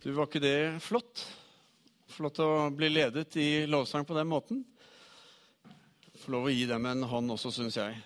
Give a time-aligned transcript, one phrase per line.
[0.00, 1.20] Du, var ikke det flott?
[2.08, 4.62] Flott å bli ledet i lovsang på den måten.
[6.22, 7.98] Få lov å gi dem en hånd også, syns jeg.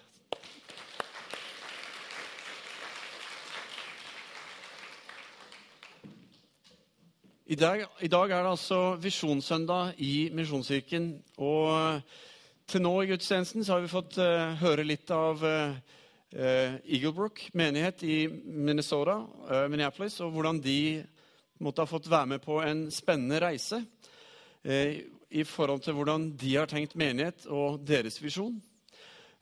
[7.47, 11.13] I dag, I dag, er det altså Visjonssøndag i Misjonskirken.
[11.39, 12.03] Og
[12.67, 15.79] til nå i gudstjenesten så har vi fått uh, høre litt av uh,
[16.35, 20.81] Eaglebrook menighet i Minnesota, uh, Minneapolis, og hvordan de
[21.63, 23.83] måtte ha fått være med på en spennende reise
[24.63, 25.05] eh,
[25.35, 28.55] i forhold til hvordan de har tenkt menighet og deres visjon.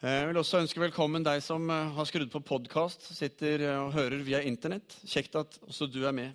[0.02, 3.76] Eh, jeg vil også ønske velkommen deg som eh, har skrudd på podkast, sitter eh,
[3.84, 4.96] og hører via Internett.
[5.06, 6.32] Kjekt at også du er med.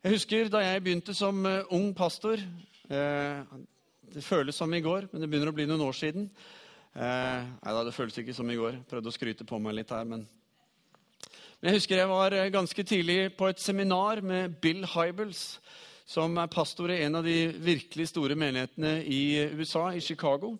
[0.00, 1.40] Jeg husker da jeg begynte som
[1.74, 2.38] ung pastor.
[2.86, 6.28] Det føles som i går, men det begynner å bli noen år siden.
[6.94, 8.78] nei da, det føles ikke som i går.
[8.86, 10.22] Prøvde å skryte på meg litt her, men
[11.60, 15.56] men jeg husker jeg var eh, ganske tidlig på et seminar med Bill Hybels,
[16.06, 20.52] som er pastor i en av de virkelig store menighetene i USA, i Chicago.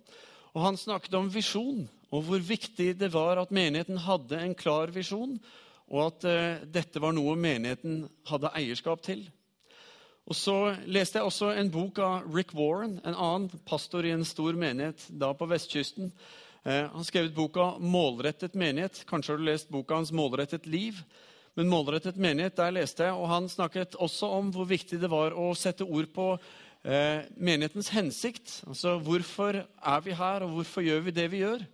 [0.57, 4.91] Og Han snakket om visjon, og hvor viktig det var at menigheten hadde en klar
[4.95, 5.37] visjon,
[5.87, 9.27] og at uh, dette var noe menigheten hadde eierskap til.
[10.27, 10.57] Og Så
[10.91, 15.07] leste jeg også en bok av Rick Warren, en annen pastor i en stor menighet
[15.13, 16.11] da på vestkysten,
[16.67, 19.05] han skrev ut boka 'Målrettet menighet'.
[19.07, 21.05] Kanskje har du lest boka hans 'Målrettet liv'.
[21.55, 25.33] Men 'Målrettet menighet' der leste jeg, og han snakket også om hvor viktig det var
[25.33, 26.27] å sette ord på
[26.85, 28.61] eh, menighetens hensikt.
[28.67, 31.65] Altså hvorfor er vi her, og hvorfor gjør vi det vi gjør?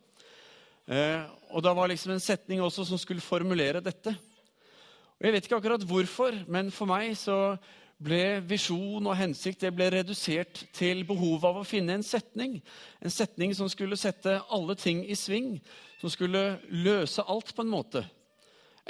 [0.87, 4.13] Eh, og da var liksom en setning også som skulle formulere dette.
[4.13, 7.57] Og Jeg vet ikke akkurat hvorfor, men for meg så
[8.03, 12.59] ble visjon og hensikt det ble redusert til behovet av å finne en setning.
[13.01, 15.57] En setning som skulle sette alle ting i sving,
[16.01, 18.05] som skulle løse alt på en måte.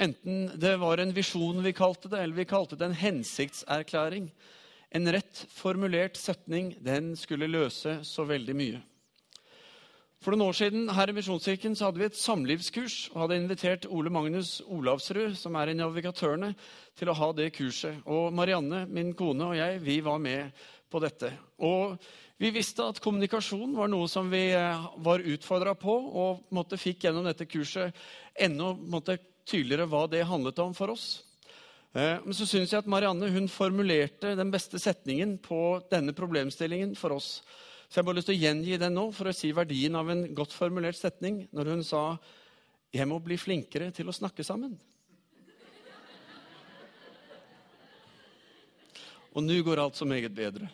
[0.01, 4.31] Enten det var en visjon vi kalte det, eller vi kalte det en hensiktserklæring.
[4.93, 8.81] En rett formulert setning, den skulle løse så veldig mye.
[10.23, 13.87] For noen år siden her i Misjonskirken så hadde vi et samlivskurs og hadde invitert
[13.91, 16.53] Ole Magnus Olavsrud, som er en av navigatørene,
[16.95, 17.97] til å ha det kurset.
[18.07, 21.33] Og Marianne, min kone, og jeg vi var med på dette.
[21.59, 21.97] Og
[22.39, 27.03] vi visste at kommunikasjon var noe som vi eh, var utfordra på, og måtte, fikk
[27.03, 27.91] gjennom dette kurset
[28.47, 31.17] enda måtte, tydeligere hva det handlet om for oss.
[31.91, 36.95] Eh, men så syns jeg at Marianne hun formulerte den beste setningen på denne problemstillingen
[36.95, 37.41] for oss.
[37.93, 40.07] Så jeg har bare lyst til å gjengi den nå for å si verdien av
[40.09, 41.99] en godt formulert setning når hun sa
[42.89, 44.71] jeg må bli flinkere til å snakke sammen.
[49.37, 50.71] Og nå går alt så meget bedre.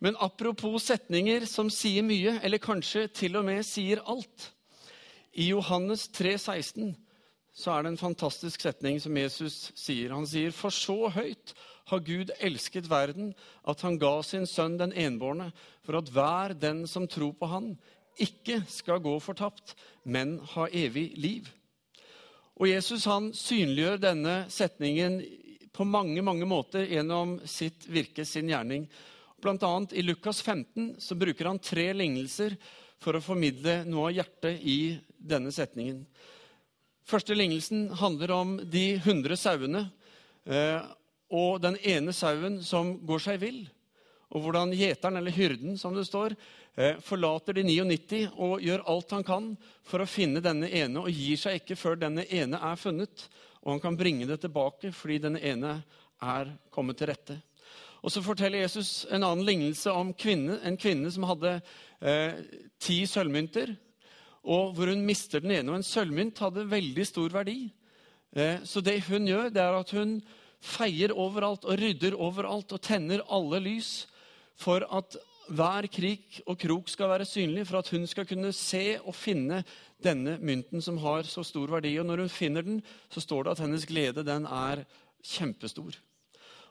[0.00, 4.48] Men apropos setninger som sier mye, eller kanskje til og med sier alt.
[5.36, 6.96] I Johannes 3, 16
[7.52, 10.12] så er det en fantastisk setning som Jesus sier.
[10.14, 11.54] Han sier, 'For så høyt
[11.90, 13.34] har Gud elsket verden,
[13.68, 15.52] at han ga sin sønn den enbårne,
[15.84, 17.76] for at hver den som tror på han,
[18.18, 19.74] ikke skal gå fortapt,
[20.04, 21.48] men ha evig liv.
[22.60, 25.22] Og Jesus han synliggjør denne setningen
[25.72, 28.86] på mange mange måter gjennom sitt virke, sin gjerning.
[29.42, 32.56] Blant annet I Lukas 15 så bruker han tre lignelser
[33.02, 34.78] for å formidle noe av hjertet i
[35.16, 36.04] denne setningen.
[37.08, 39.86] Første lignelsen handler om de hundre sauene.
[40.46, 40.80] Eh,
[41.32, 43.62] og den ene sauen som går seg vill.
[44.32, 46.34] Og hvordan gjeteren, eller hyrden, som det står,
[46.76, 51.12] eh, forlater de 99 og gjør alt han kan for å finne denne ene, og
[51.12, 53.28] gir seg ikke før denne ene er funnet.
[53.62, 55.82] Og han kan bringe det tilbake fordi denne ene
[56.22, 57.42] er kommet til rette.
[58.02, 61.60] Og Så forteller Jesus en annen lignelse om kvinne, en kvinne som hadde
[62.00, 62.34] eh,
[62.80, 63.76] ti sølvmynter,
[64.42, 65.70] og hvor hun mister den ene.
[65.70, 67.72] Og en sølvmynt hadde veldig stor verdi.
[68.34, 70.16] Eh, så det hun gjør, det er at hun
[70.62, 73.92] feier overalt og rydder overalt og tenner alle lys
[74.58, 75.18] for at
[75.52, 79.62] hver krik og krok skal være synlig, for at hun skal kunne se og finne
[80.02, 81.96] denne mynten som har så stor verdi.
[81.98, 82.80] Og når hun finner den,
[83.10, 84.84] så står det at hennes glede den er
[85.34, 85.98] kjempestor.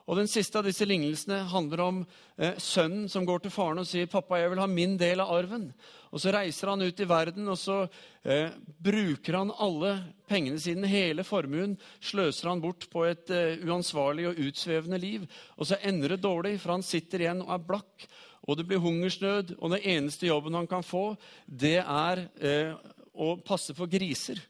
[0.06, 1.98] Og Den siste av disse lignelsene handler om
[2.36, 5.30] eh, sønnen som går til faren og sier, 'Pappa, jeg vil ha min del av
[5.30, 5.72] arven.'
[6.12, 7.88] Og Så reiser han ut i verden, og så
[8.24, 8.50] eh,
[8.84, 9.94] bruker han alle
[10.28, 15.24] pengene sine, hele formuen, sløser han bort på et eh, uansvarlig og utsvevende liv.
[15.56, 18.06] Og så ender det dårlig, for han sitter igjen og er blakk,
[18.42, 21.14] og det blir hungersnød, og den eneste jobben han kan få,
[21.46, 22.74] det er eh,
[23.14, 24.42] å passe for griser.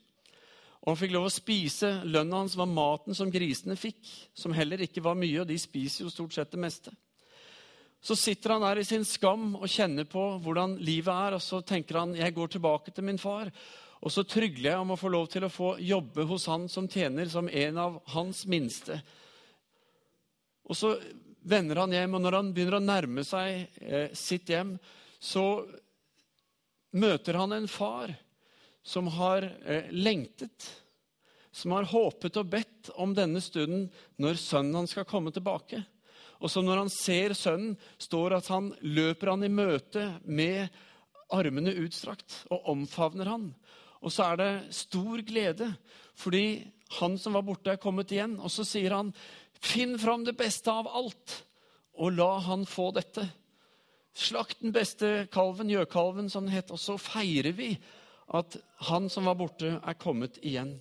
[0.82, 1.93] Og han fikk lov å spise.
[2.02, 4.02] Lønna hans var maten som grisene fikk,
[4.34, 6.94] som heller ikke var mye, og de spiser jo stort sett det meste.
[8.02, 11.61] Så sitter han der i sin skam og kjenner på hvordan livet er, og så
[11.62, 13.52] tenker han jeg går tilbake til min far.
[14.02, 16.88] Og så trygler jeg om å få lov til å få jobbe hos han som
[16.90, 18.99] tjener, som en av hans minste.
[20.67, 20.96] Og så
[21.46, 24.75] vender han hjem, og når han begynner å nærme seg eh, sitt hjem,
[25.23, 25.62] så
[26.99, 28.11] møter han en far
[28.82, 30.69] som har eh, lengtet,
[31.52, 33.88] som har håpet og bedt om denne stunden
[34.20, 35.82] når sønnen hans skal komme tilbake.
[36.43, 40.73] Og som når han ser sønnen, står at han løper han i møte med
[41.32, 43.52] armene utstrakt og omfavner han.
[44.02, 45.69] Og så er det stor glede,
[46.19, 46.64] fordi
[46.99, 48.34] han som var borte, er kommet igjen.
[48.43, 49.14] Og så sier han,
[49.62, 51.44] 'Finn fram det beste av alt,
[51.94, 53.29] og la han få dette.'
[54.12, 56.70] Slakt den beste kalven, gjøkalven, som den het.
[56.70, 57.79] Og så feirer vi
[58.28, 58.56] at
[58.88, 60.76] han som var borte, er kommet igjen.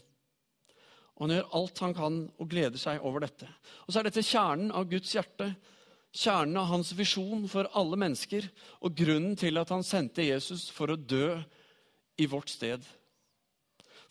[1.17, 3.49] Og han gjør alt han kan og gleder seg over dette.
[3.85, 5.51] Og så er dette kjernen av Guds hjerte.
[6.17, 8.47] Kjernen av hans visjon for alle mennesker.
[8.81, 11.37] Og grunnen til at han sendte Jesus for å dø
[12.21, 12.81] i vårt sted.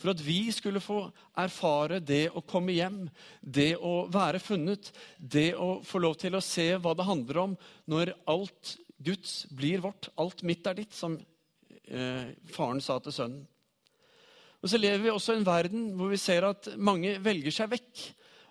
[0.00, 1.02] For at vi skulle få
[1.38, 3.02] erfare det å komme hjem,
[3.42, 4.88] det å være funnet,
[5.18, 7.56] det å få lov til å se hva det handler om
[7.90, 11.18] når alt Guds blir vårt, alt mitt er ditt, som
[11.90, 13.42] eh, faren sa til sønnen.
[14.60, 17.70] Og så lever vi også i en verden hvor vi ser at mange velger seg
[17.72, 18.02] vekk.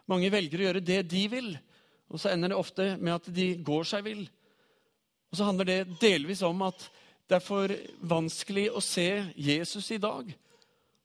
[0.10, 1.52] Mange velger å gjøre det de vil,
[2.10, 4.24] og så ender det ofte med at de går seg vill.
[5.30, 6.88] Og så handler det delvis om at
[7.30, 7.70] det er for
[8.10, 9.06] vanskelig å se
[9.38, 10.32] Jesus i dag.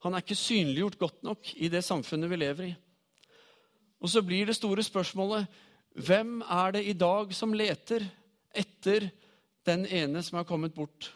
[0.01, 2.73] Han er ikke synliggjort godt nok i det samfunnet vi lever i.
[4.01, 5.45] Og så blir det store spørsmålet
[5.95, 8.03] hvem er det i dag som leter
[8.55, 9.07] etter
[9.65, 11.11] den ene som har kommet bort?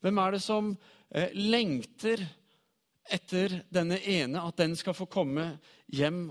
[0.00, 0.70] Hvem er det som
[1.12, 2.22] eh, lengter
[3.10, 5.52] etter denne ene, at den skal få komme
[5.92, 6.28] hjem?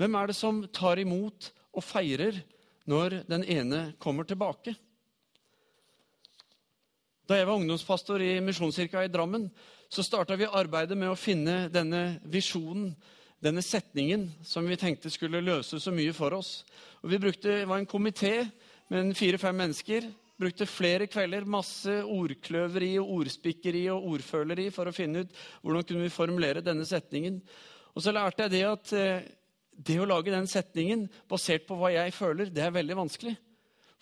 [0.00, 2.40] Hvem er det som tar imot og feirer
[2.90, 4.74] når den ene kommer tilbake?
[7.26, 9.48] Da jeg var ungdomspastor i Misjonskirka i Drammen,
[9.90, 12.92] så starta vi arbeidet med å finne denne visjonen,
[13.42, 16.60] denne setningen, som vi tenkte skulle løse så mye for oss.
[17.02, 18.48] Og vi brukte, Det var en komité
[18.88, 20.06] med fire-fem mennesker
[20.36, 26.04] Brukte flere kvelder, masse ordkløveri og ordspikkeri og ordføleri for å finne ut hvordan kunne
[26.04, 27.40] vi formulere denne setningen.
[27.96, 29.28] Og så lærte jeg det at eh,
[29.76, 33.36] det å lage den setningen basert på hva jeg føler, det er veldig vanskelig.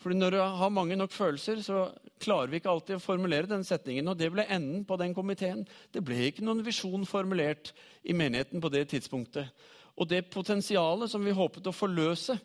[0.02, 1.86] Fordi når du har mange nok følelser, så
[2.20, 4.10] klarer vi ikke alltid å formulere den setningen.
[4.10, 5.62] Og det ble enden på den komiteen.
[5.94, 7.70] Det ble ikke noen visjon formulert
[8.04, 9.48] i menigheten på det tidspunktet.
[9.94, 12.36] Og det potensialet som vi håpet å forløse,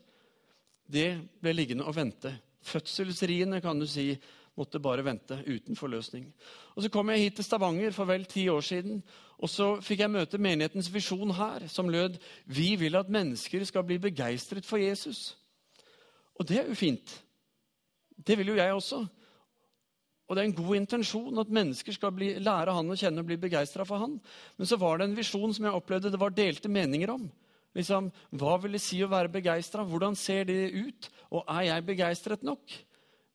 [0.90, 1.10] det
[1.42, 2.32] ble liggende og vente.
[2.66, 4.12] Fødselsriene kan du si,
[4.60, 6.26] måtte bare vente uten forløsning.
[6.76, 9.04] Og Så kom jeg hit til Stavanger for vel ti år siden.
[9.38, 13.84] og Så fikk jeg møte menighetens visjon her, som lød Vi vil at mennesker skal
[13.84, 15.38] bli begeistret for Jesus.
[16.36, 17.24] Og det er jo fint.
[18.28, 19.08] Det vil jo jeg også.
[20.28, 23.26] Og det er en god intensjon at mennesker skal bli, lære han å kjenne og
[23.26, 24.20] bli begeistra for han.
[24.58, 27.32] Men så var det en visjon som jeg opplevde det var delte meninger om.
[27.78, 29.86] Liksom, hva vil det si å være begeistra?
[29.86, 31.10] Hvordan ser det ut?
[31.30, 32.80] Og er jeg begeistret nok?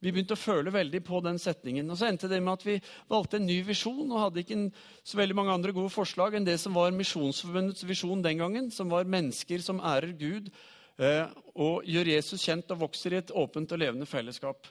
[0.04, 1.88] Vi begynte å føle veldig på den setningen.
[1.88, 2.76] Og Så endte det med at vi
[3.08, 4.66] valgte en ny visjon og hadde ikke en,
[5.06, 8.92] så veldig mange andre gode forslag enn det som var Misjonsforbundets visjon den gangen, som
[8.92, 10.50] var mennesker som ærer Gud
[10.98, 14.69] eh, og gjør Jesus kjent og vokser i et åpent og levende fellesskap.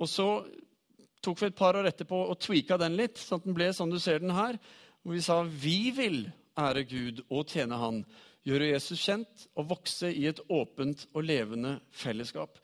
[0.00, 0.28] Og så
[1.22, 3.94] tok vi et par år etterpå og tweaka den litt, sånn at den ble sånn
[3.94, 4.58] du ser den her.
[5.02, 6.24] Hvor vi sa vi vil
[6.58, 8.02] ære Gud og tjene Han
[8.46, 12.58] gjøre Jesus kjent og vokse i et åpent og levende fellesskap.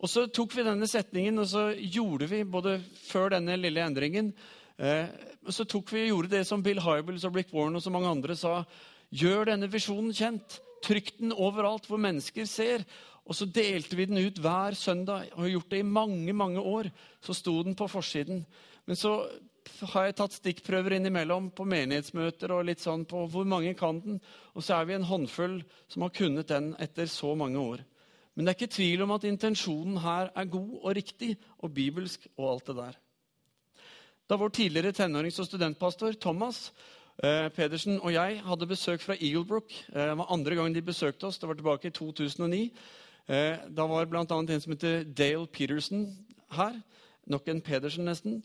[0.00, 4.32] Og Så tok vi denne setningen og så gjorde vi, både før denne lille endringen
[4.78, 5.06] eh,
[5.48, 8.10] så tok vi, og gjorde det som Bill Hybels og Blick Warren og så mange
[8.10, 8.62] andre sa.
[9.10, 10.60] Gjør denne visjonen kjent.
[10.84, 12.84] Trykk den overalt hvor mennesker ser.
[13.24, 16.60] Og så delte vi den ut hver søndag og har gjort det i mange mange
[16.60, 16.90] år.
[17.24, 18.44] Så sto den på forsiden.
[18.88, 19.14] Men så
[19.92, 24.20] har jeg tatt stikkprøver innimellom på menighetsmøter og litt sånn på hvor mange kan den.
[24.54, 25.60] Og så er vi en håndfull
[25.90, 27.84] som har kunnet den etter så mange år.
[28.34, 32.28] Men det er ikke tvil om at intensjonen her er god og riktig og bibelsk
[32.36, 32.98] og alt det der.
[34.30, 36.70] Da vår tidligere tenårings- og studentpastor Thomas
[37.22, 41.26] eh, Pedersen og jeg hadde besøk fra Eaglebrook eh, Det var andre gang de besøkte
[41.26, 41.38] oss.
[41.38, 42.62] Det var tilbake i 2009.
[43.28, 44.24] Eh, da var bl.a.
[44.24, 46.06] en som heter Dale Peterson
[46.54, 46.80] her.
[47.26, 48.42] Nok en Pedersen, nesten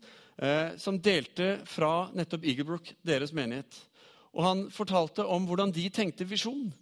[0.82, 3.78] som delte fra nettopp Eaglebrook, deres menighet.
[4.36, 6.74] Og Han fortalte om hvordan de tenkte visjon.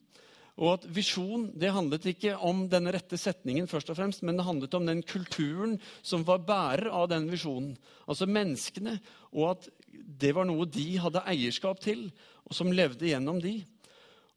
[0.53, 4.45] Og at Visjon det handlet ikke om den rette setningen, først og fremst, men det
[4.45, 7.73] handlet om den kulturen som var bærer av den visjonen.
[8.05, 8.99] Altså menneskene,
[9.33, 12.11] og at det var noe de hadde eierskap til,
[12.45, 13.63] og som levde gjennom de.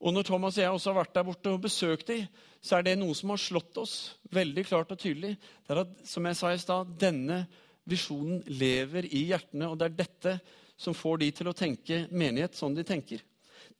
[0.00, 2.26] Og Når Thomas og jeg også har vært der borte og besøkt dem,
[2.61, 3.94] så er det noe som har slått oss
[4.32, 5.37] veldig klart og tydelig.
[5.64, 7.44] Det er at, som jeg sa i stad, denne
[7.86, 10.36] visjonen lever i hjertene, og det er dette
[10.76, 13.22] som får de til å tenke menighet sånn de tenker.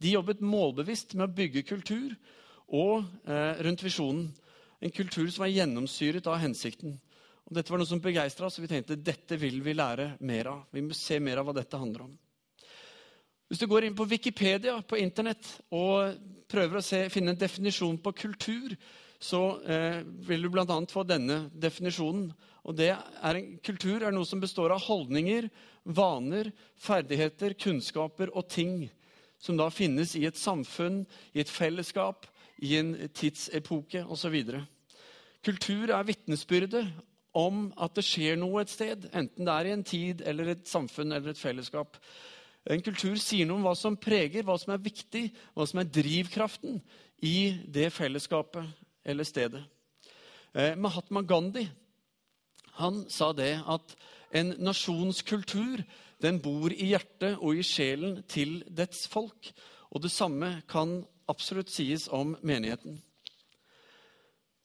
[0.01, 2.15] De jobbet målbevisst med å bygge kultur
[2.67, 4.29] og eh, rundt visjonen.
[4.81, 6.97] En kultur som er gjennomsyret av hensikten.
[7.47, 10.51] Og Dette var noe som begeistra oss, og vi tenkte dette vil vi lære mer
[10.51, 10.63] av.
[10.75, 12.15] Vi må se mer av hva dette handler om.
[13.47, 16.17] Hvis du går inn på Wikipedia på internett og
[16.51, 18.75] prøver å se, finne en definisjon på kultur,
[19.23, 20.67] så eh, vil du bl.a.
[20.91, 22.27] få denne definisjonen.
[22.67, 25.49] Og det er en, Kultur er noe som består av holdninger,
[25.87, 26.51] vaner,
[26.83, 28.89] ferdigheter, kunnskaper og ting
[29.39, 31.05] som da finnes i et samfunn,
[31.37, 32.27] i et fellesskap,
[32.59, 34.35] i en tidsepoke osv.
[35.45, 36.87] Kultur er vitnesbyrdet
[37.37, 40.67] om at det skjer noe et sted, enten det er i en tid eller et
[40.67, 42.01] samfunn eller et fellesskap.
[42.67, 45.91] En kultur sier noe om hva som preger, hva som er viktig, hva som er
[45.93, 46.81] drivkraften
[47.23, 48.65] i det fellesskapet
[49.07, 49.63] eller stedet.
[50.57, 51.69] Eh, Mahatma Gandhi
[52.81, 53.97] han sa det at
[54.37, 55.83] en nasjons kultur
[56.23, 59.51] den bor i hjertet og i sjelen til dets folk.
[59.93, 62.99] Og det samme kan absolutt sies om menigheten.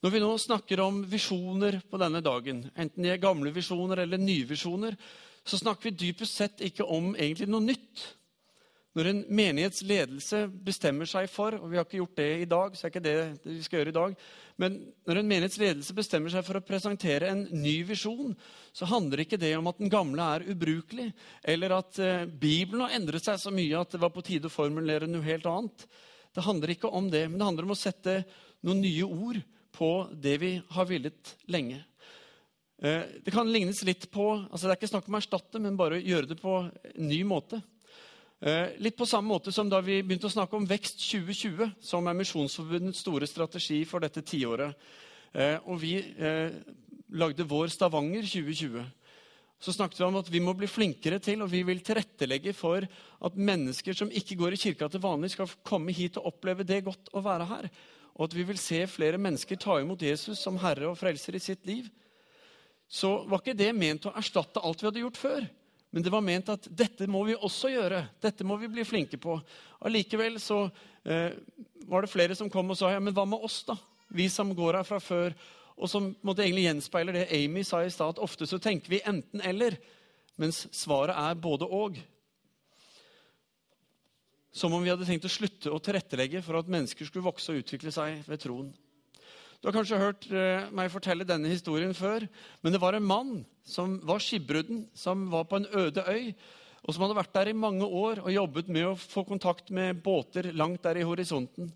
[0.01, 4.21] Når vi nå snakker om visjoner på denne dagen, enten de er gamle visjoner eller
[4.21, 4.95] nye visjoner,
[5.45, 8.01] så snakker vi dypest sett ikke om egentlig noe nytt.
[8.91, 12.85] Når en menighetsledelse bestemmer seg for og vi har ikke gjort det i dag, så
[12.85, 13.13] er ikke det
[13.45, 14.15] vi skal gjøre i dag,
[14.59, 14.75] men
[15.07, 18.35] når en menighetsledelse bestemmer seg for å presentere en ny visjon,
[18.75, 21.07] så handler ikke det om at den gamle er ubrukelig,
[21.53, 24.53] eller at eh, Bibelen har endret seg så mye at det var på tide å
[24.53, 25.87] formulere noe helt annet.
[26.35, 28.21] Det handler ikke om det, men det handler om å sette
[28.67, 29.39] noen nye ord
[29.71, 31.79] på det vi har villet lenge.
[32.83, 35.79] Eh, det kan lignes litt på altså Det er ikke snakk om å erstatte, men
[35.79, 37.63] bare gjøre det på en ny måte.
[38.41, 42.07] Eh, litt på samme måte som da vi begynte å snakke om Vekst 2020, som
[42.09, 44.73] er Misjonsforbundets store strategi for dette tiåret.
[45.31, 45.93] Eh, og vi
[47.11, 48.81] lagde vår Stavanger 2020.
[49.61, 52.81] Så snakket vi om at vi må bli flinkere til, og vi vil tilrettelegge for
[52.87, 56.81] at mennesker som ikke går i kirka til vanlig, skal komme hit og oppleve det
[56.87, 57.69] godt å være her.
[58.17, 61.43] Og at vi vil se flere mennesker ta imot Jesus som herre og frelser i
[61.43, 61.91] sitt liv
[62.91, 65.45] så var ikke det ment å erstatte alt vi hadde gjort før.
[65.91, 68.05] Men det var ment at dette må vi også gjøre.
[68.23, 69.35] Dette må vi bli flinke på.
[69.83, 70.63] Allikevel så
[71.03, 71.33] eh,
[71.87, 73.75] var det flere som kom og sa ja, men hva med oss, da?
[74.11, 75.35] Vi som går her fra før.
[75.75, 79.03] Og som måtte egentlig gjenspeile det Amy sa i stad, at ofte så tenker vi
[79.07, 79.75] enten-eller.
[80.39, 81.99] Mens svaret er både-og.
[84.55, 87.63] Som om vi hadde tenkt å slutte å tilrettelegge for at mennesker skulle vokse og
[87.63, 88.71] utvikle seg ved troen.
[89.61, 92.23] Du har kanskje hørt eh, meg fortelle denne historien før.
[92.65, 96.31] Men det var en mann som var skipbrudden, som var på en øde øy.
[96.81, 100.01] Og som hadde vært der i mange år og jobbet med å få kontakt med
[100.01, 101.69] båter langt der i horisonten.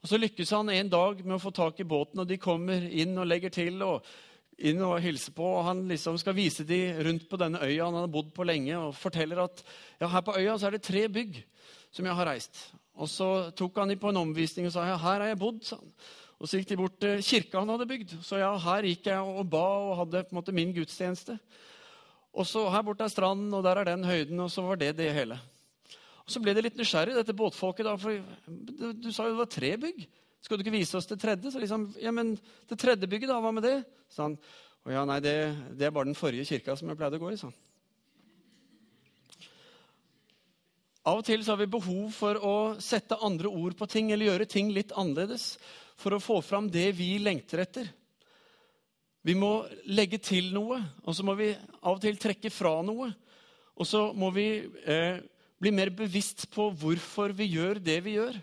[0.00, 2.88] Og Så lykkes han en dag med å få tak i båten, og de kommer
[2.88, 3.82] inn og legger til.
[3.82, 4.06] og
[4.56, 7.94] inn og hilser på, og Han liksom skal vise dem rundt på denne øya han
[8.00, 8.78] har bodd på lenge.
[8.78, 9.62] Og forteller at
[10.00, 11.44] ja, her på øya så er det tre bygg
[11.92, 12.72] som jeg har reist.
[12.96, 15.64] Og Så tok han dem på en omvisning og sa ja, her har jeg bodd.
[15.64, 15.92] sa han.
[16.36, 18.16] Og Så gikk de bort til kirka han hadde bygd.
[18.24, 21.38] Så ja, her gikk jeg og ba og hadde på en måte min gudstjeneste.
[22.36, 24.96] Og så Her borte er stranden, og der er den høyden, og så var det
[24.98, 25.38] det hele.
[26.26, 27.86] Og Så ble det litt nysgjerrig, dette båtfolket.
[27.86, 30.06] da, for du, sa jo det var tre bygg.
[30.44, 31.50] Skal du ikke vise oss det tredje?
[31.50, 32.36] Så liksom, ja, men
[32.68, 33.78] det tredje bygget, da, hva med det?
[34.12, 34.36] Så han,
[34.84, 35.36] å ja, nei, det,
[35.78, 37.56] det er bare den forrige kirka som jeg pleide å gå i, sa han.
[41.06, 44.26] Av og til så har vi behov for å sette andre ord på ting eller
[44.26, 45.52] gjøre ting litt annerledes
[45.96, 47.88] for å få fram det vi lengter etter.
[49.26, 53.08] Vi må legge til noe, og så må vi av og til trekke fra noe.
[53.76, 54.46] Og så må vi
[54.86, 55.18] eh,
[55.58, 58.38] bli mer bevisst på hvorfor vi gjør det vi gjør.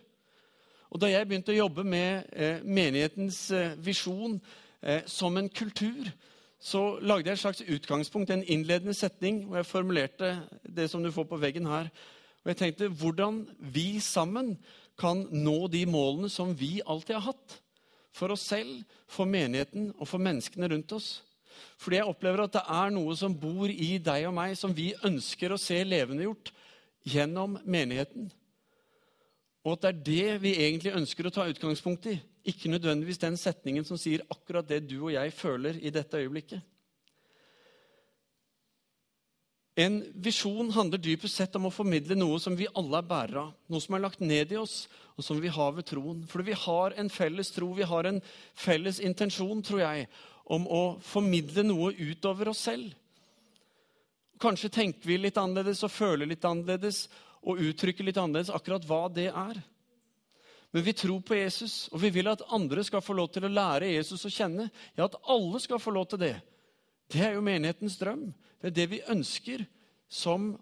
[0.93, 4.35] Og Da jeg begynte å jobbe med eh, menighetens eh, visjon
[4.81, 6.11] eh, som en kultur,
[6.63, 11.09] så lagde jeg et slags utgangspunkt, en innledende setning, og jeg formulerte det som du
[11.11, 11.89] får på veggen her.
[12.43, 13.41] Og jeg tenkte hvordan
[13.73, 14.53] vi sammen
[14.99, 17.59] kan nå de målene som vi alltid har hatt.
[18.13, 21.15] For oss selv, for menigheten og for menneskene rundt oss.
[21.81, 24.91] Fordi jeg opplever at det er noe som bor i deg og meg, som vi
[25.05, 26.53] ønsker å se levendegjort
[27.09, 28.29] gjennom menigheten.
[29.63, 32.17] Og at det er det vi egentlig ønsker å ta utgangspunkt i.
[32.51, 36.59] Ikke nødvendigvis den setningen som sier akkurat det du og jeg føler i dette øyeblikket.
[39.75, 43.53] En visjon handler dypest sett om å formidle noe som vi alle er bærere av.
[43.73, 44.83] Noe som er lagt ned i oss,
[45.17, 46.21] og som vi har ved troen.
[46.29, 48.21] For vi har en felles tro, vi har en
[48.53, 50.05] felles intensjon, tror jeg,
[50.53, 52.93] om å formidle noe utover oss selv.
[54.43, 57.07] Kanskje tenker vi litt annerledes og føler litt annerledes
[57.47, 59.61] og uttrykker litt annerledes akkurat hva det er.
[60.73, 63.51] Men vi tror på Jesus, og vi vil at andre skal få lov til å
[63.51, 64.69] lære Jesus å kjenne.
[64.97, 66.33] Ja, at alle skal få lov til det.
[67.13, 68.31] Det er jo menighetens drøm.
[68.63, 69.65] Det er det vi ønsker
[70.07, 70.53] som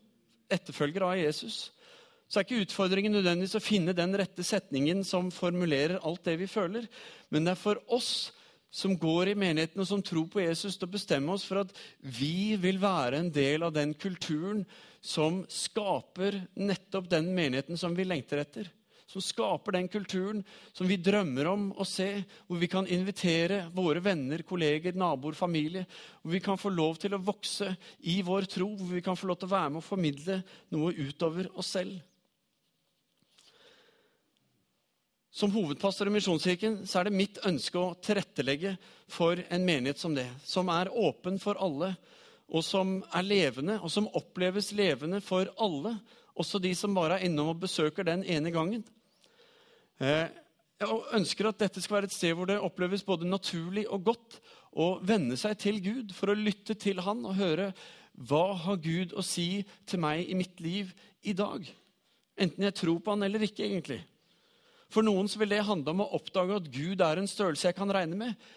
[0.50, 1.70] etterfølgere av Jesus.
[2.26, 6.48] Så er ikke utfordringen nødvendigvis å finne den rette setningen som formulerer alt det vi
[6.50, 6.88] føler.
[7.30, 8.32] Men det er for oss
[8.74, 11.74] som går i menigheten og som tror på Jesus, til å bestemme oss for at
[12.02, 14.64] vi vil være en del av den kulturen
[15.04, 18.72] som skaper nettopp den menigheten som vi lengter etter.
[19.12, 20.40] Som skaper den kulturen
[20.72, 22.24] som vi drømmer om å se.
[22.48, 25.84] Hvor vi kan invitere våre venner, kolleger, naboer, familie.
[26.22, 27.74] Hvor vi kan få lov til å vokse
[28.08, 28.70] i vår tro.
[28.80, 30.40] Hvor vi kan få lov til å være med og formidle
[30.72, 32.00] noe utover oss selv.
[35.32, 38.74] Som hovedpastor i Misjonskirken så er det mitt ønske å tilrettelegge
[39.12, 40.28] for en menighet som det.
[40.44, 41.94] Som er åpen for alle,
[42.52, 45.96] og som er levende, og som oppleves levende for alle.
[46.36, 48.84] Også de som bare er innom og besøker den ene gangen.
[50.02, 50.30] Eh,
[50.82, 54.40] jeg ønsker at dette skal være et sted hvor det oppleves både naturlig og godt
[54.74, 57.68] å venne seg til Gud for å lytte til Han og høre
[58.18, 60.90] hva har Gud å si til meg i mitt liv
[61.22, 61.68] i dag.
[62.34, 64.02] Enten jeg tror på Han eller ikke, egentlig.
[64.92, 67.94] For noen vil det handle om å oppdage at Gud er en størrelse jeg kan
[67.94, 68.50] regne med.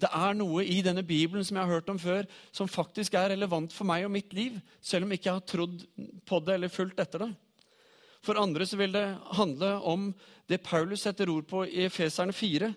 [0.00, 3.32] Det er noe i denne Bibelen som jeg har hørt om før, som faktisk er
[3.32, 5.82] relevant for meg og mitt liv, selv om jeg ikke har trodd
[6.28, 7.32] på det eller fulgt etter det.
[8.24, 10.10] For andre så vil det handle om
[10.50, 12.72] det Paulus setter ord på i Efeserne 4,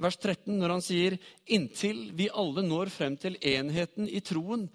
[0.00, 1.16] vers 13, når han sier
[1.46, 4.68] inntil vi alle når frem til enheten i troen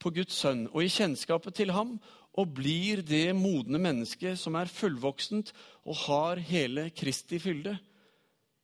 [0.00, 1.98] på Guds sønn og i kjennskapet til ham
[2.38, 5.52] og blir det modne mennesket som er fullvoksent
[5.84, 7.76] og har hele Kristi fylde,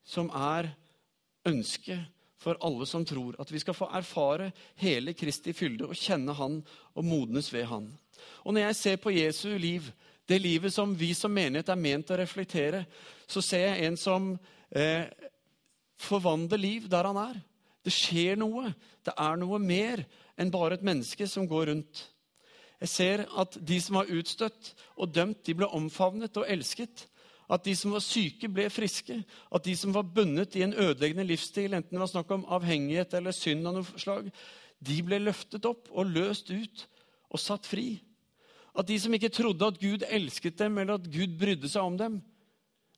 [0.07, 0.71] som er
[1.47, 2.07] ønsket
[2.39, 3.35] for alle som tror.
[3.41, 6.61] At vi skal få erfare hele Kristi fylde og kjenne Han
[6.95, 7.89] og modnes ved Han.
[8.45, 9.83] Og når jeg ser på Jesu liv,
[10.27, 12.85] det livet som vi som menighet er ment å reflektere,
[13.31, 14.33] så ser jeg en som
[14.75, 15.07] eh,
[16.03, 17.39] forvandler liv der han er.
[17.87, 18.73] Det skjer noe.
[19.07, 20.03] Det er noe mer
[20.37, 22.03] enn bare et menneske som går rundt.
[22.83, 27.07] Jeg ser at de som var utstøtt og dømt, de ble omfavnet og elsket.
[27.47, 29.21] At de som var syke, ble friske.
[29.55, 33.15] At de som var bundet i en ødeleggende livsstil, enten det var snakk om avhengighet
[33.15, 34.29] eller synd av noe slag,
[34.83, 36.85] de ble løftet opp og løst ut
[37.31, 37.95] og satt fri.
[38.77, 41.97] At de som ikke trodde at Gud elsket dem, eller at Gud brydde seg om
[41.97, 42.19] dem,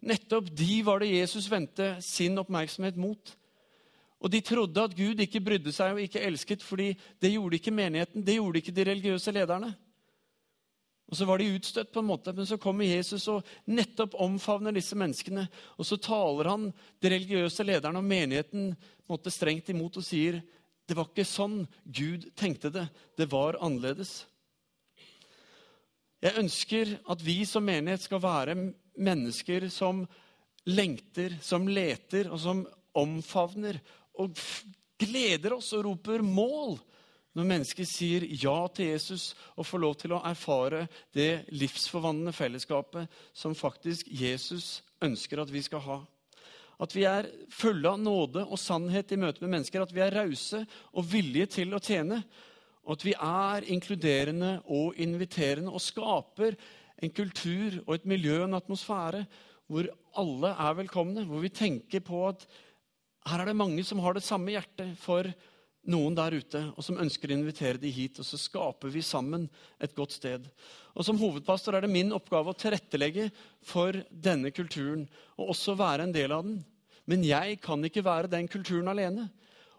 [0.03, 3.35] nettopp de var det Jesus vendte sin oppmerksomhet mot.
[4.19, 6.91] Og de trodde at Gud ikke brydde seg og ikke elsket, fordi
[7.23, 9.71] det gjorde ikke menigheten, det gjorde ikke de religiøse lederne.
[11.09, 14.75] Og Så var de utstøtt, på en måte, men så kommer Jesus og nettopp omfavner
[14.77, 15.47] disse menneskene.
[15.79, 16.67] Og så taler han
[17.01, 18.75] de religiøse lederne og menigheten
[19.09, 20.43] måte, strengt imot og sier
[20.88, 22.87] det var ikke sånn Gud tenkte det.
[23.17, 24.25] Det var annerledes.
[26.24, 28.57] Jeg ønsker at vi som menighet skal være
[28.98, 30.02] mennesker som
[30.68, 32.64] lengter, som leter, og som
[32.98, 33.78] omfavner
[34.18, 34.35] og
[34.98, 36.78] gleder oss og roper 'mål'
[37.38, 43.07] når mennesker sier ja til Jesus og får lov til å erfare det livsforvandlende fellesskapet
[43.33, 45.98] som faktisk Jesus ønsker at vi skal ha.
[46.83, 49.83] At vi er fulle av nåde og sannhet i møte med mennesker.
[49.83, 52.22] At vi er rause og villige til å tjene.
[52.88, 56.57] Og at vi er inkluderende og inviterende og skaper
[57.05, 59.27] en kultur og et miljø en atmosfære
[59.68, 61.27] hvor alle er velkomne.
[61.29, 62.46] Hvor vi tenker på at
[63.29, 65.29] her er det mange som har det samme hjertet for
[65.88, 68.18] noen der ute, og som ønsker å invitere de hit.
[68.20, 69.46] Og så skaper vi sammen
[69.81, 70.48] et godt sted.
[70.96, 73.29] Og Som hovedpastor er det min oppgave å tilrettelegge
[73.64, 76.62] for denne kulturen, og også være en del av den.
[77.09, 79.29] Men jeg kan ikke være den kulturen alene.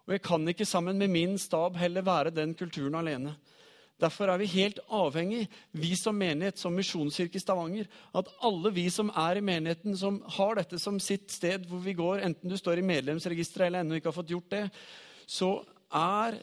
[0.10, 3.36] Og jeg kan ikke sammen med min stab heller være den kulturen alene.
[4.02, 5.44] Derfor er vi helt avhengig,
[5.78, 7.86] vi som menighet, som misjonskirke i Stavanger,
[8.18, 11.94] at alle vi som er i menigheten, som har dette som sitt sted hvor vi
[11.94, 14.64] går, enten du står i medlemsregisteret eller ennå ikke har fått gjort det,
[15.30, 15.52] så
[15.94, 16.40] er,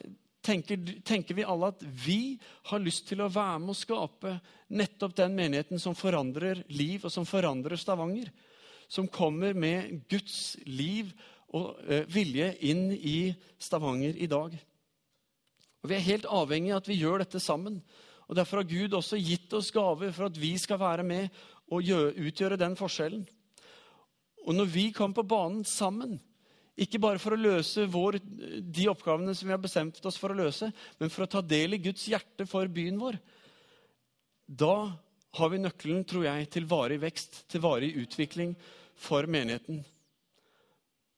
[0.46, 2.36] tenker, tenker vi alle at vi
[2.70, 4.36] har lyst til å være med å skape
[4.78, 8.30] nettopp den menigheten som forandrer liv, og som forandrer Stavanger.
[8.86, 11.10] Som kommer med Guds liv
[11.54, 14.56] og eh, vilje inn i Stavanger i dag.
[15.82, 17.78] Og Vi er helt avhengig av at vi gjør dette sammen.
[18.26, 21.28] Og Derfor har Gud også gitt oss gaver for at vi skal være med
[21.70, 23.26] og utgjøre den forskjellen.
[24.46, 26.18] Og når vi kommer på banen sammen,
[26.76, 30.38] ikke bare for å løse vår, de oppgavene som vi har bestemt oss for å
[30.38, 30.68] løse,
[31.00, 33.16] men for å ta del i Guds hjerte for byen vår,
[34.46, 34.92] da
[35.36, 38.54] har vi nøkkelen, tror jeg, til varig vekst, til varig utvikling
[38.94, 39.82] for menigheten.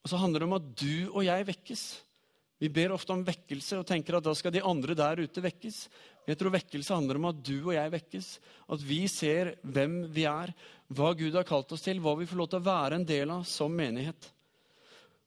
[0.09, 1.81] Og så handler det om at du og jeg vekkes.
[2.65, 5.83] Vi ber ofte om vekkelse og tenker at da skal de andre der ute vekkes.
[6.25, 8.29] Jeg tror vekkelse handler om at du og jeg vekkes.
[8.73, 10.55] At vi ser hvem vi er,
[10.89, 13.35] hva Gud har kalt oss til, hva vi får lov til å være en del
[13.37, 14.31] av som menighet.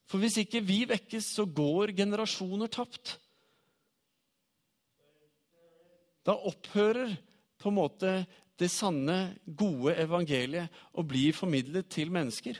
[0.09, 3.19] For hvis ikke vi vekkes, så går generasjoner tapt.
[6.25, 7.13] Da opphører
[7.61, 8.17] på en måte
[8.57, 12.57] det sanne, gode evangeliet å bli formidlet til mennesker.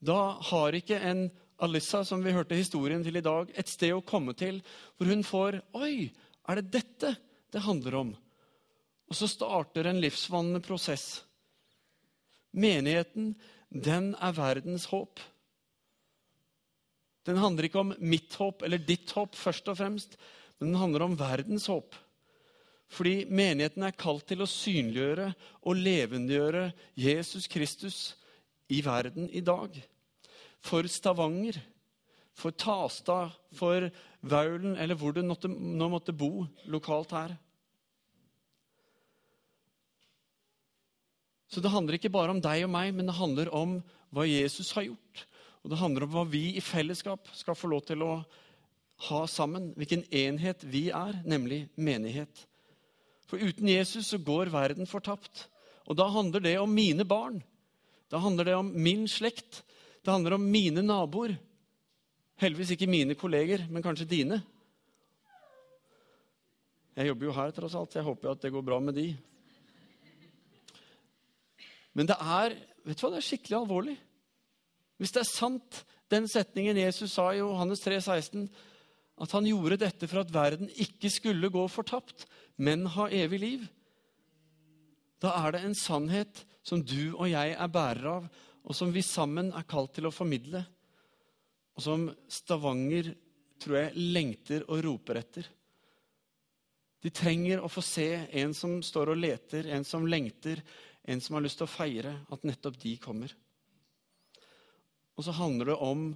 [0.00, 1.28] Da har ikke en
[1.60, 4.62] Alissa, som vi hørte historien til i dag, et sted å komme til
[4.96, 6.08] hvor hun får Oi,
[6.48, 7.14] er det dette
[7.52, 8.14] det handler om?
[9.10, 11.24] Og så starter en livsvannende prosess.
[12.56, 13.34] Menigheten,
[13.68, 15.20] den er verdens håp.
[17.26, 20.16] Den handler ikke om mitt håp eller ditt håp, først og fremst,
[20.58, 21.92] men den handler om verdens håp.
[22.90, 25.28] Fordi menigheten er kalt til å synliggjøre
[25.60, 26.64] og levendegjøre
[26.98, 28.00] Jesus Kristus
[28.70, 29.76] i verden i dag.
[30.64, 31.56] For Stavanger,
[32.36, 33.88] for Tastad, for
[34.20, 37.36] Vaulen eller hvor du nå måtte bo lokalt her.
[41.50, 43.80] Så det handler ikke bare om deg og meg, men det handler om
[44.14, 45.24] hva Jesus har gjort.
[45.64, 48.12] Og det handler om hva vi i fellesskap skal få lov til å
[49.08, 49.72] ha sammen.
[49.78, 52.44] Hvilken enhet vi er, nemlig menighet.
[53.26, 55.48] For uten Jesus så går verden fortapt.
[55.90, 57.40] Og da handler det om mine barn.
[58.10, 59.62] Da handler det om min slekt.
[60.00, 61.36] Det handler om mine naboer.
[62.40, 64.40] Heldigvis ikke mine kolleger, men kanskje dine.
[66.96, 67.94] Jeg jobber jo her, tross alt.
[67.96, 69.10] Jeg håper at det går bra med de.
[71.92, 73.96] Men det er vet du hva, det er skikkelig alvorlig.
[75.00, 75.82] Hvis det er sant,
[76.12, 78.48] den setningen Jesus sa i Johannes 3, 16,
[79.20, 82.26] at han gjorde dette for at verden ikke skulle gå fortapt,
[82.60, 83.66] men ha evig liv,
[85.20, 88.28] da er det en sannhet som du og jeg er bærer av,
[88.64, 90.62] og som vi sammen er kalt til å formidle,
[91.76, 93.12] og som Stavanger
[93.60, 95.48] tror jeg lengter og roper etter.
[97.00, 98.08] De trenger å få se
[98.42, 100.60] en som står og leter, en som lengter,
[101.08, 103.32] en som har lyst til å feire at nettopp de kommer.
[105.16, 106.10] Og så handler det om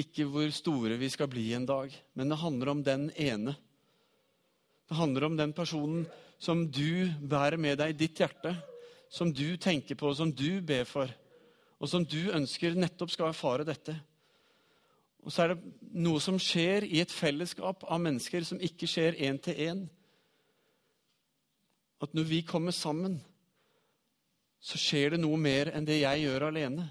[0.00, 3.54] ikke hvor store vi skal bli en dag, men det handler om den ene.
[4.90, 6.04] Det handler om den personen
[6.40, 8.54] som du bærer med deg i ditt hjerte,
[9.10, 11.10] som du tenker på, som du ber for,
[11.80, 13.94] og som du ønsker nettopp skal erfare dette.
[15.24, 19.18] Og så er det noe som skjer i et fellesskap av mennesker som ikke skjer
[19.20, 19.82] én til én.
[22.00, 23.18] At når vi kommer sammen,
[24.60, 26.86] så skjer det noe mer enn det jeg gjør alene.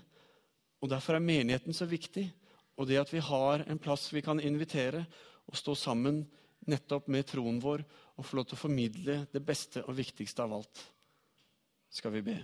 [0.81, 2.25] Og Derfor er menigheten så viktig.
[2.79, 5.03] Og det at vi har en plass vi kan invitere
[5.49, 6.23] og stå sammen
[6.69, 7.83] nettopp med troen vår
[8.17, 10.81] og få lov til å formidle det beste og viktigste av alt,
[11.89, 12.37] skal vi be.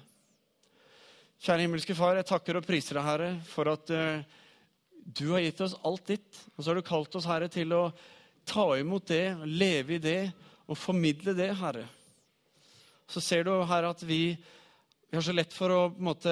[1.43, 4.24] Kjære himmelske Far, jeg takker og priser deg, Herre, for at uh,
[5.06, 6.41] du har gitt oss alt ditt.
[6.56, 7.89] Og så har du kalt oss, Herre, til å
[8.48, 10.19] ta imot det, leve i det
[10.65, 11.86] og formidle det, Herre.
[13.10, 14.38] Så ser du, Herre, at vi
[15.15, 16.32] vi har så lett for å på en måte,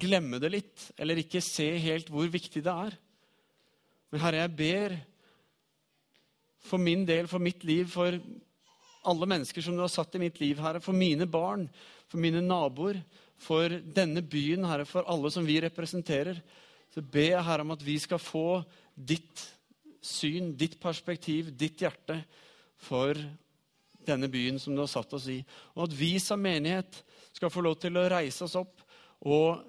[0.00, 2.96] glemme det litt, eller ikke se helt hvor viktig det er.
[4.10, 4.94] Men Herre, jeg ber
[6.66, 8.16] for min del, for mitt liv, for
[9.10, 11.68] alle mennesker som du har satt i mitt liv, Herre, for mine barn,
[12.10, 12.98] for mine naboer,
[13.40, 16.40] for denne byen, Herre, for alle som vi representerer,
[16.90, 18.60] så ber jeg Herre om at vi skal få
[18.94, 19.44] ditt
[20.04, 22.18] syn, ditt perspektiv, ditt hjerte
[22.80, 23.16] for
[24.06, 25.38] denne byen som du har satt oss i.
[25.76, 27.02] Og at vi som menighet
[27.36, 28.82] skal få lov til å reise oss opp
[29.28, 29.62] og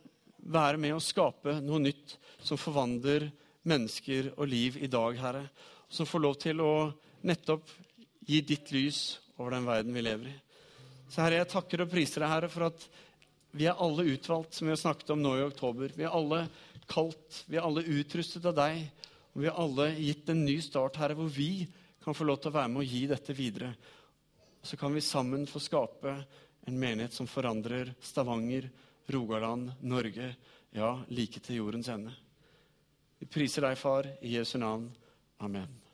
[0.51, 3.29] være med å skape noe nytt som forvandler
[3.67, 5.45] mennesker og liv i dag, Herre.
[5.91, 6.73] Som får lov til å
[7.27, 7.69] nettopp
[8.25, 10.37] gi ditt lys over den verden vi lever i.
[11.11, 12.85] Så Herre, jeg takker og priser deg, Herre, for at
[13.51, 15.91] vi er alle utvalgt, som vi har snakket om nå i oktober.
[15.95, 16.45] Vi er alle
[16.91, 18.85] kalt, vi er alle utrustet av deg.
[19.31, 21.67] Og vi er alle gitt en ny start, Herre, hvor vi
[22.03, 23.73] kan få lov til å være med og gi dette videre.
[24.63, 26.15] Så kan vi sammen få skape
[26.67, 28.69] en menighet som forandrer Stavanger,
[29.11, 30.33] Rogaland, Norge,
[30.71, 32.13] ja, like til jordens ende.
[33.19, 34.87] Vi priser deg, far, i Jesu navn.
[35.43, 35.90] Amen.